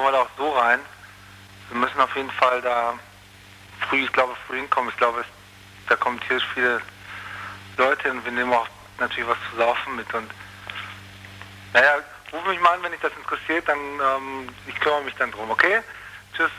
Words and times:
kommen 0.00 0.14
wir 0.14 0.18
da 0.18 0.24
auch 0.24 0.30
so 0.38 0.50
rein. 0.52 0.80
Wir 1.68 1.78
müssen 1.78 2.00
auf 2.00 2.16
jeden 2.16 2.30
Fall 2.30 2.62
da 2.62 2.94
früh, 3.88 4.04
ich 4.04 4.12
glaube, 4.12 4.34
früh 4.46 4.56
hinkommen. 4.56 4.88
Ich 4.88 4.96
glaube, 4.96 5.24
da 5.90 5.96
kommen 5.96 6.18
tierisch 6.20 6.46
viele 6.54 6.80
Leute 7.76 8.10
und 8.10 8.24
wir 8.24 8.32
nehmen 8.32 8.52
auch 8.52 8.66
natürlich 8.98 9.28
was 9.28 9.36
zu 9.50 9.58
laufen 9.58 9.96
mit. 9.96 10.12
Und 10.14 10.30
naja, 11.74 11.96
ruf 12.32 12.46
mich 12.46 12.60
mal 12.60 12.74
an, 12.74 12.82
wenn 12.82 12.92
dich 12.92 13.00
das 13.02 13.12
interessiert, 13.14 13.68
dann 13.68 13.78
ähm, 13.78 14.48
ich 14.66 14.74
kümmere 14.80 15.02
mich 15.02 15.14
dann 15.16 15.32
drum, 15.32 15.50
okay? 15.50 15.82
Tschüss. 16.34 16.50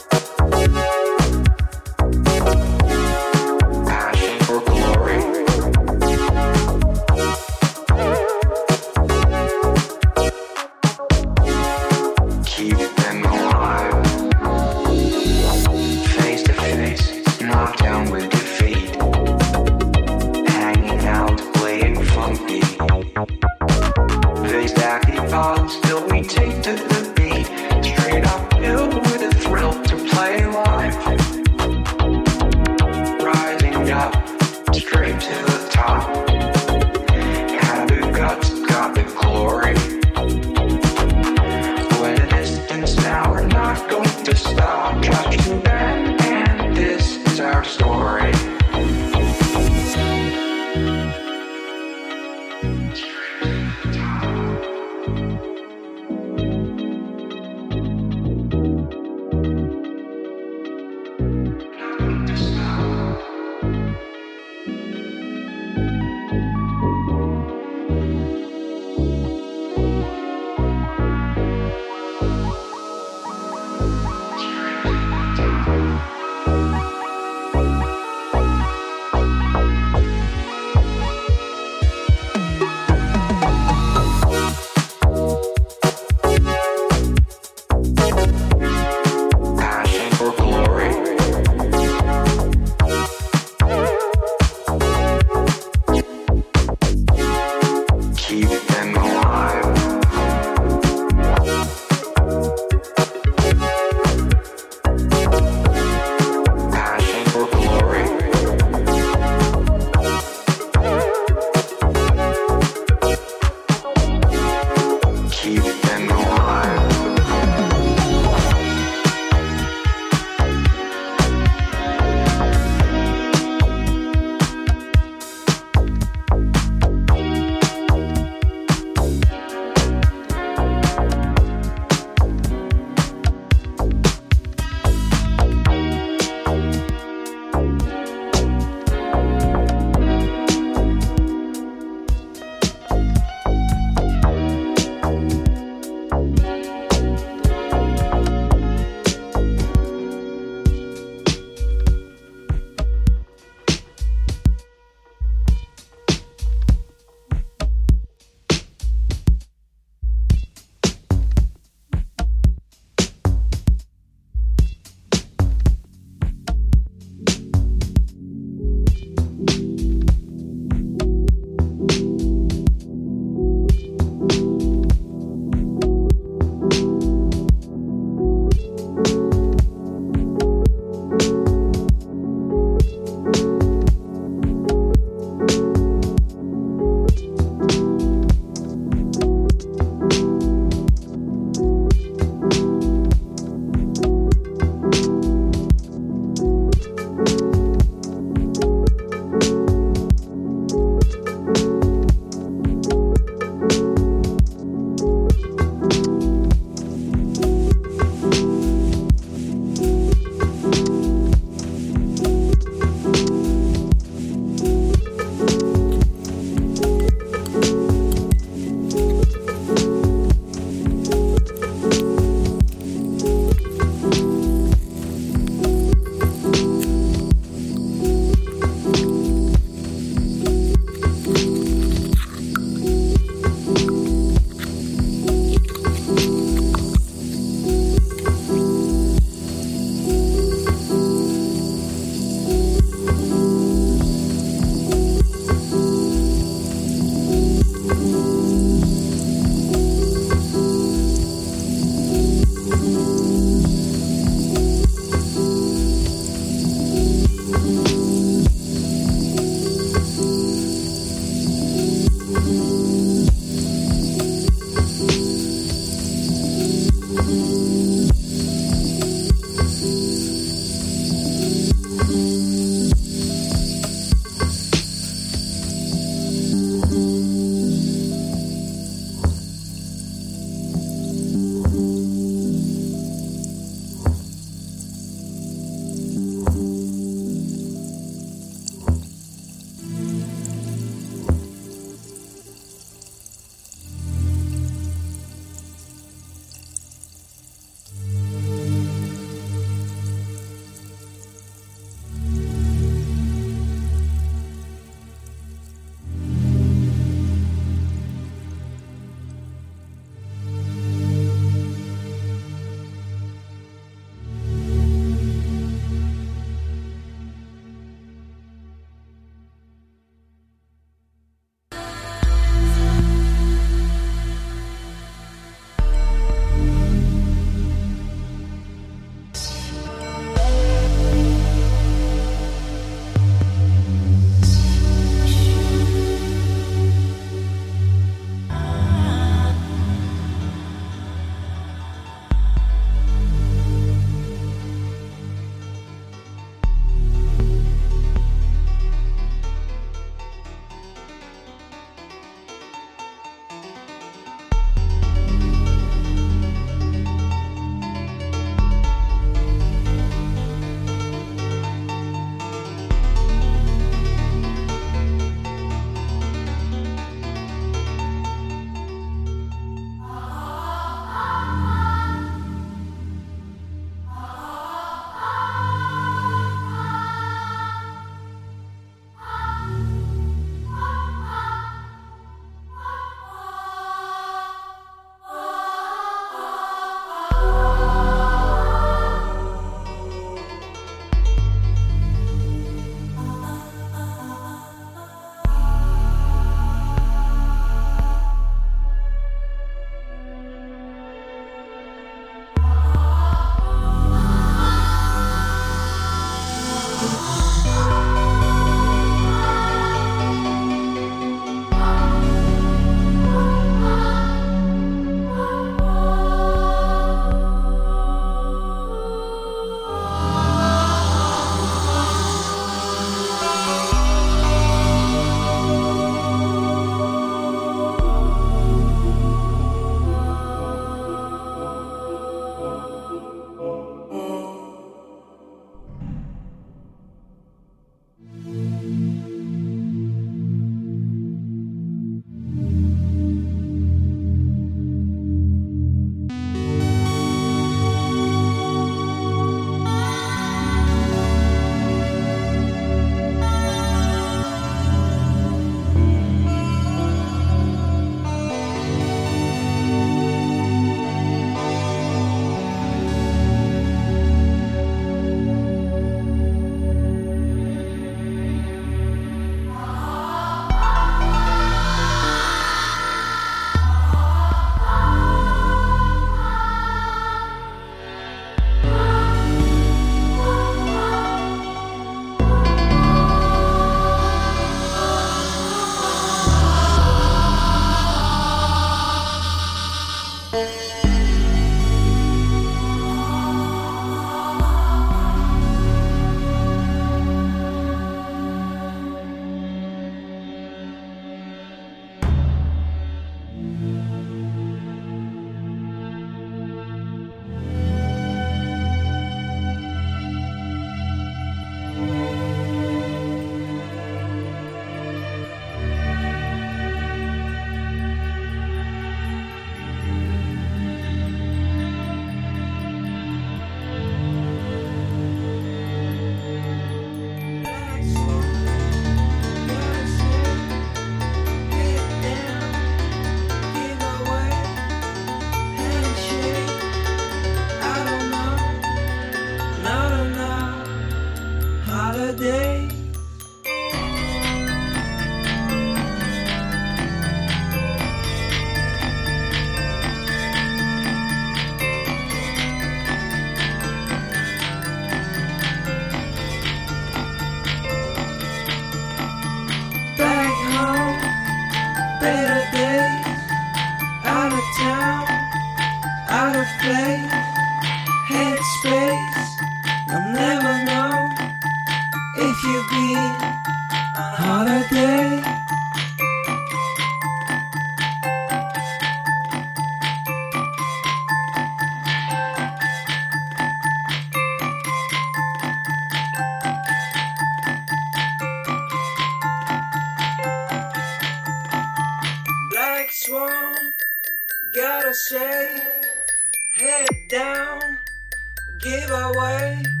Give 598.81 600.00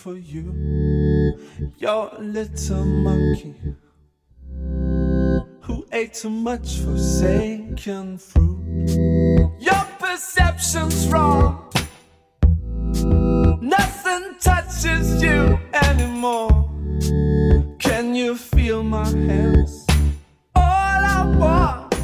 for 0.00 0.16
you. 0.16 1.36
Your 1.76 2.10
little 2.18 2.84
monkey 2.86 3.54
who 5.60 5.86
ate 5.92 6.14
too 6.14 6.30
much 6.30 6.78
forsaken 6.78 8.16
fruit. 8.16 8.88
Your 9.60 9.84
perception's 9.98 11.06
wrong. 11.08 11.70
Nothing 13.60 14.36
touches 14.40 15.22
you 15.22 15.58
anymore. 15.74 16.70
Can 17.78 18.14
you 18.14 18.36
feel 18.36 18.82
my 18.82 19.06
hands? 19.06 19.86
All 20.56 21.04
I 21.18 21.34
want 21.36 21.94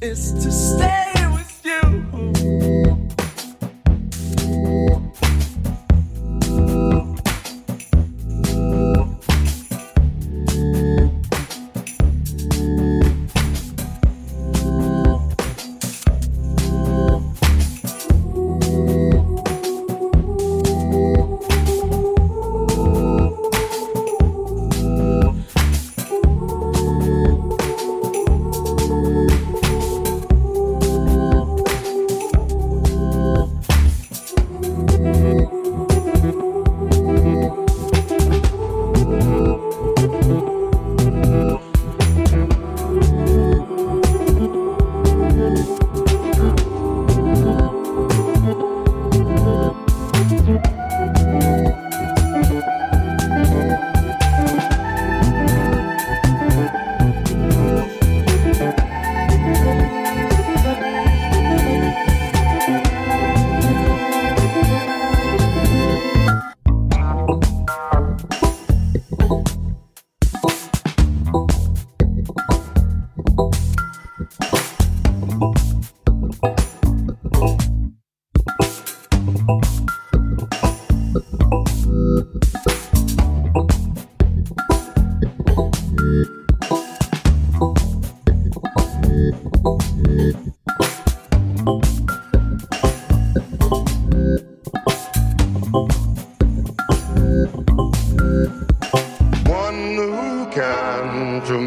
is 0.00 0.32
to 0.42 0.50
stay 0.50 1.12
with 1.34 1.60
you. 1.66 2.09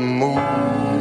move. 0.03 0.92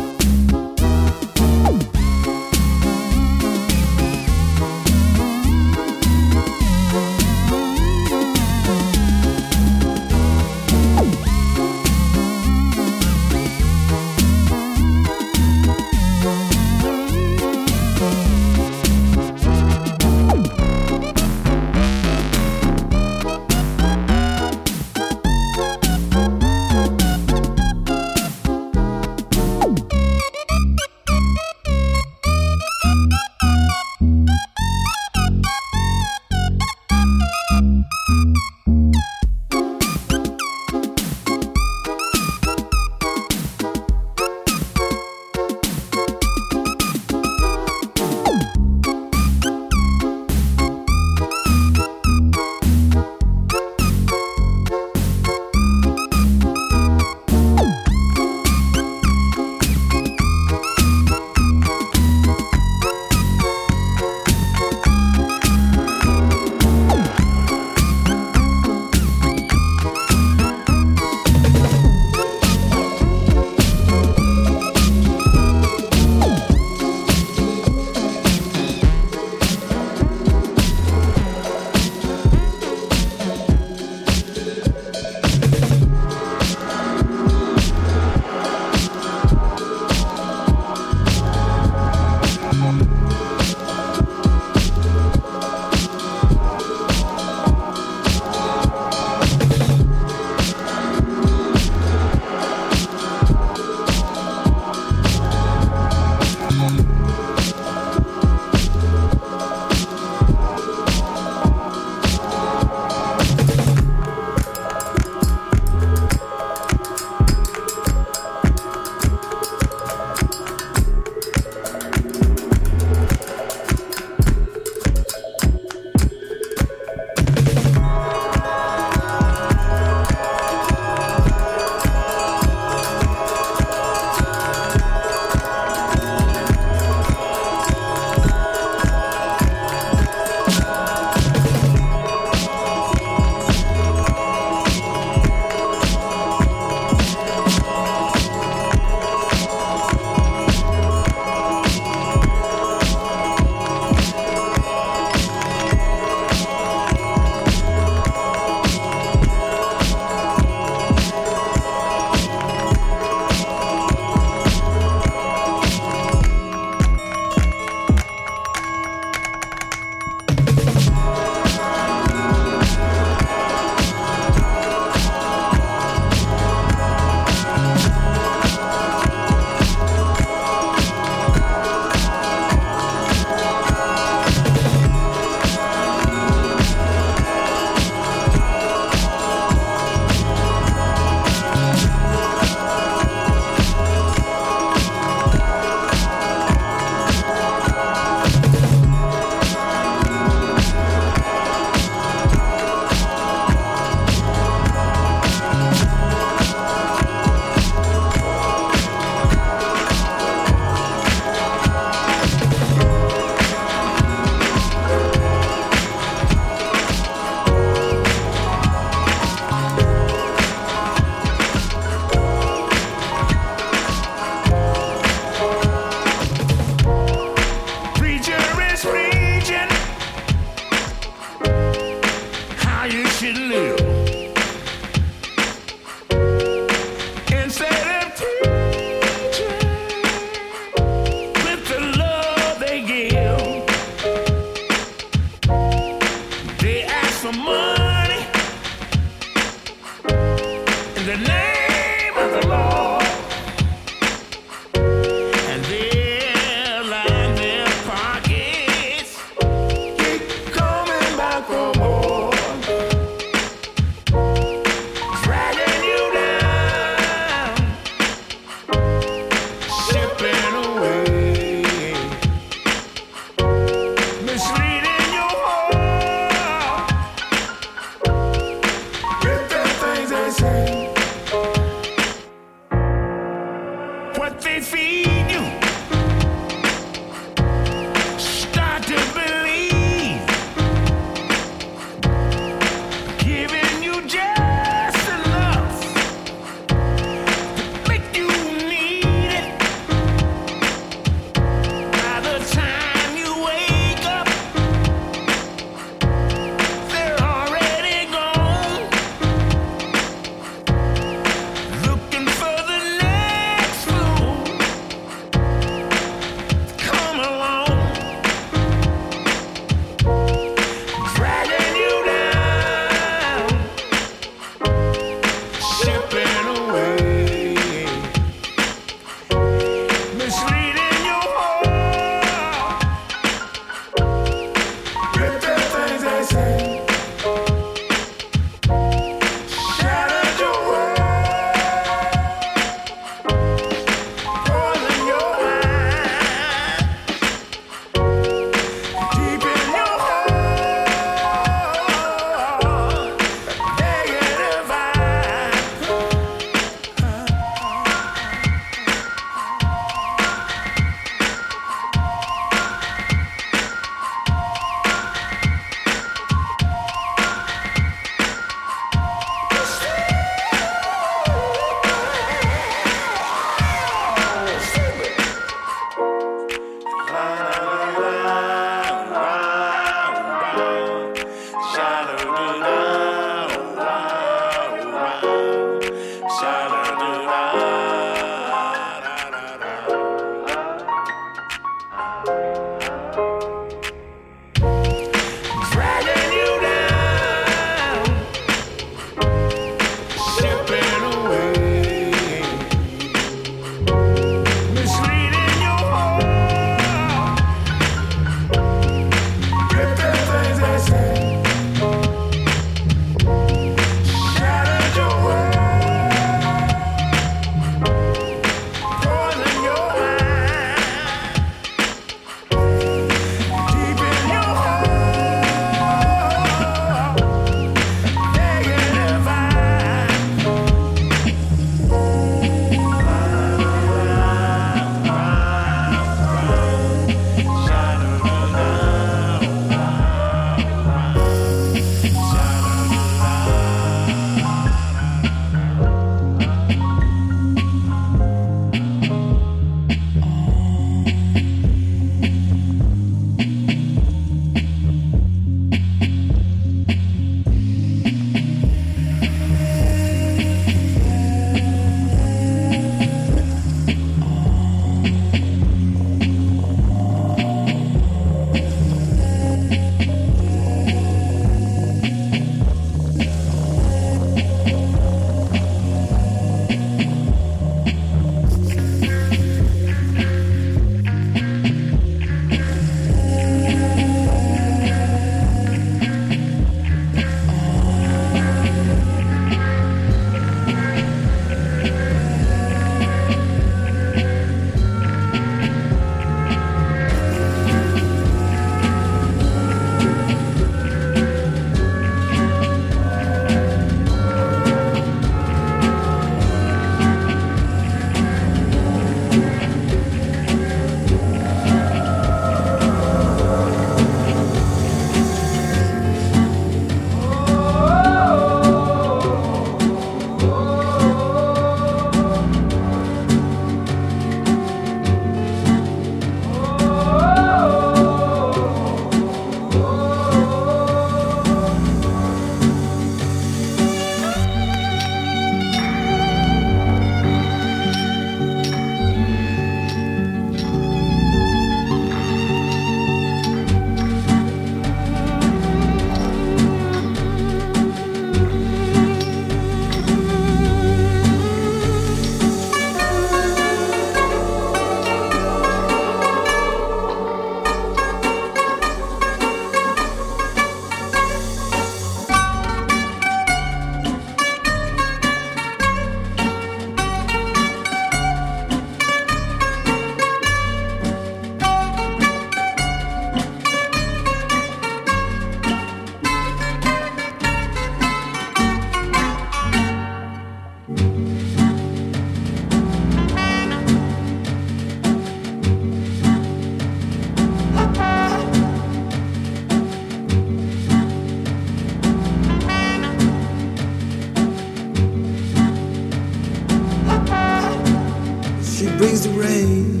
brings 598.98 599.22
the 599.22 599.30
rain. 599.30 600.00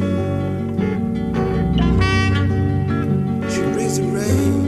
She 3.50 3.60
brings 3.72 3.98
the 3.98 4.04
rain. 4.04 4.64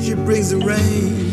She 0.00 0.14
brings 0.14 0.50
the 0.50 0.58
rain. 0.58 1.27